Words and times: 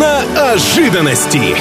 Киноожиданности. 0.00 1.54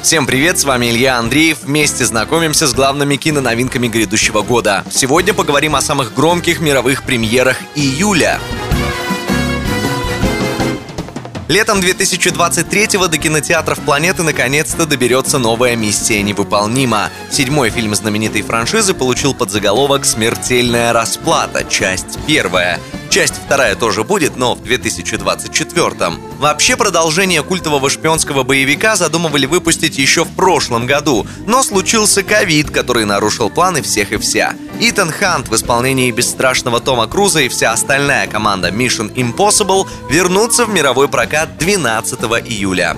Всем 0.00 0.26
привет, 0.26 0.60
с 0.60 0.64
вами 0.64 0.90
Илья 0.90 1.18
Андреев. 1.18 1.58
Вместе 1.64 2.04
знакомимся 2.04 2.68
с 2.68 2.72
главными 2.72 3.16
киноновинками 3.16 3.88
грядущего 3.88 4.42
года. 4.42 4.84
Сегодня 4.92 5.34
поговорим 5.34 5.74
о 5.74 5.80
самых 5.80 6.14
громких 6.14 6.60
мировых 6.60 7.02
премьерах 7.02 7.56
июля. 7.74 8.38
Летом 11.48 11.80
2023-го 11.80 13.08
до 13.08 13.18
кинотеатров 13.18 13.80
планеты 13.80 14.22
наконец-то 14.22 14.86
доберется 14.86 15.38
новая 15.38 15.74
миссия 15.74 16.22
невыполнима. 16.22 17.10
Седьмой 17.28 17.70
фильм 17.70 17.92
знаменитой 17.96 18.42
франшизы 18.42 18.94
получил 18.94 19.34
подзаголовок 19.34 20.04
«Смертельная 20.04 20.92
расплата. 20.92 21.64
Часть 21.64 22.20
первая». 22.24 22.78
Часть 23.18 23.34
вторая 23.44 23.74
тоже 23.74 24.04
будет, 24.04 24.36
но 24.36 24.54
в 24.54 24.62
2024-м. 24.62 26.20
Вообще 26.38 26.76
продолжение 26.76 27.42
культового 27.42 27.90
шпионского 27.90 28.44
боевика 28.44 28.94
задумывали 28.94 29.44
выпустить 29.44 29.98
еще 29.98 30.22
в 30.24 30.28
прошлом 30.36 30.86
году, 30.86 31.26
но 31.44 31.64
случился 31.64 32.22
ковид, 32.22 32.70
который 32.70 33.06
нарушил 33.06 33.50
планы 33.50 33.82
всех 33.82 34.12
и 34.12 34.18
вся. 34.18 34.54
Итан 34.78 35.10
Хант 35.10 35.48
в 35.48 35.56
исполнении 35.56 36.12
бесстрашного 36.12 36.78
Тома 36.78 37.08
Круза 37.08 37.40
и 37.40 37.48
вся 37.48 37.72
остальная 37.72 38.28
команда 38.28 38.68
Mission 38.68 39.12
Impossible 39.12 39.88
вернутся 40.08 40.64
в 40.64 40.68
мировой 40.68 41.08
прокат 41.08 41.58
12 41.58 42.20
июля. 42.46 42.96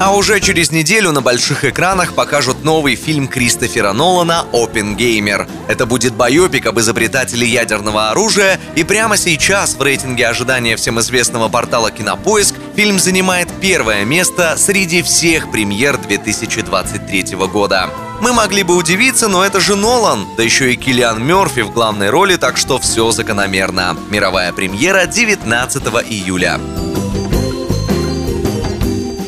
А 0.00 0.16
уже 0.16 0.40
через 0.40 0.70
неделю 0.70 1.12
на 1.12 1.20
больших 1.20 1.66
экранах 1.66 2.14
покажут 2.14 2.64
новый 2.64 2.96
фильм 2.96 3.28
Кристофера 3.28 3.92
Нолана 3.92 4.46
«Опенгеймер». 4.50 5.46
Это 5.68 5.84
будет 5.84 6.14
байопик 6.14 6.64
об 6.64 6.80
изобретателе 6.80 7.46
ядерного 7.46 8.08
оружия, 8.08 8.58
и 8.76 8.82
прямо 8.82 9.18
сейчас 9.18 9.74
в 9.74 9.82
рейтинге 9.82 10.26
ожидания 10.26 10.76
всем 10.76 10.98
известного 11.00 11.50
портала 11.50 11.90
«Кинопоиск» 11.90 12.54
фильм 12.74 12.98
занимает 12.98 13.48
первое 13.60 14.06
место 14.06 14.54
среди 14.56 15.02
всех 15.02 15.50
премьер 15.50 15.98
2023 15.98 17.36
года. 17.52 17.90
Мы 18.22 18.32
могли 18.32 18.62
бы 18.62 18.76
удивиться, 18.76 19.28
но 19.28 19.44
это 19.44 19.60
же 19.60 19.76
Нолан, 19.76 20.26
да 20.38 20.42
еще 20.42 20.72
и 20.72 20.76
Киллиан 20.76 21.22
Мерфи 21.22 21.60
в 21.60 21.72
главной 21.72 22.08
роли, 22.08 22.36
так 22.36 22.56
что 22.56 22.78
все 22.78 23.10
закономерно. 23.10 23.98
Мировая 24.08 24.54
премьера 24.54 25.04
19 25.04 25.82
июля. 26.08 26.58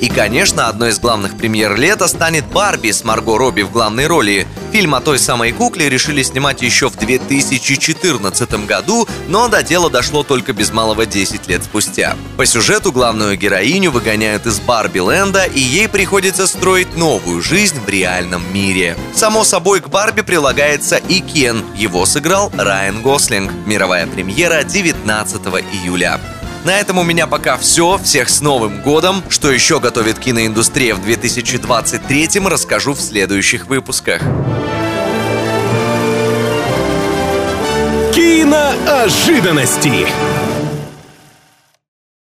И, 0.02 0.08
конечно, 0.08 0.66
одной 0.66 0.90
из 0.90 0.98
главных 0.98 1.36
премьер 1.36 1.76
лета 1.76 2.08
станет 2.08 2.44
«Барби» 2.46 2.90
с 2.90 3.04
Марго 3.04 3.38
Робби 3.38 3.62
в 3.62 3.70
главной 3.70 4.08
роли. 4.08 4.48
Фильм 4.72 4.96
о 4.96 5.00
той 5.00 5.16
самой 5.16 5.52
кукле 5.52 5.88
решили 5.88 6.24
снимать 6.24 6.60
еще 6.60 6.88
в 6.88 6.96
2014 6.96 8.66
году, 8.66 9.06
но 9.28 9.46
до 9.46 9.62
дела 9.62 9.90
дошло 9.90 10.24
только 10.24 10.54
без 10.54 10.72
малого 10.72 11.06
10 11.06 11.46
лет 11.46 11.62
спустя. 11.62 12.16
По 12.36 12.46
сюжету 12.46 12.90
главную 12.90 13.36
героиню 13.36 13.92
выгоняют 13.92 14.44
из 14.44 14.58
Барби-ленда, 14.58 15.44
и 15.44 15.60
ей 15.60 15.88
приходится 15.88 16.48
строить 16.48 16.96
новую 16.96 17.40
жизнь 17.40 17.78
в 17.78 17.88
реальном 17.88 18.42
мире. 18.52 18.96
Само 19.14 19.44
собой, 19.44 19.78
к 19.78 19.88
Барби 19.88 20.22
прилагается 20.22 20.96
и 20.96 21.20
Кен. 21.20 21.62
Его 21.76 22.06
сыграл 22.06 22.50
Райан 22.58 23.02
Гослинг. 23.02 23.52
Мировая 23.66 24.08
премьера 24.08 24.64
19 24.64 25.42
июля. 25.72 26.18
На 26.64 26.78
этом 26.78 26.98
у 26.98 27.02
меня 27.02 27.26
пока 27.26 27.56
все. 27.56 27.98
Всех 27.98 28.28
с 28.28 28.40
Новым 28.40 28.82
годом! 28.82 29.24
Что 29.28 29.50
еще 29.50 29.80
готовит 29.80 30.20
киноиндустрия 30.20 30.94
в 30.94 31.00
2023-м, 31.00 32.46
расскажу 32.46 32.94
в 32.94 33.00
следующих 33.00 33.66
выпусках. 33.66 34.22
Киноожиданности. 38.14 40.06